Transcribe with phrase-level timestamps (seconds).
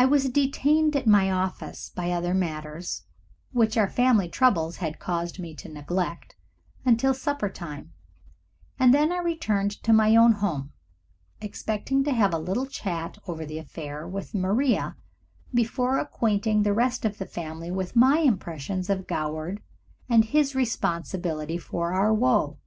[0.00, 3.04] I was detained at my office by other matters,
[3.52, 6.34] which our family troubles had caused me to neglect,
[6.84, 7.92] until supper time,
[8.80, 10.72] and then I returned to my own home,
[11.40, 14.96] expecting to have a little chat over the affair with Maria
[15.54, 19.62] before acquainting the rest of the family with my impressions of Goward
[20.08, 22.58] and his responsibility for our woe.